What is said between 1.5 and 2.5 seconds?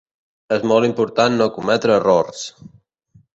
cometre errors.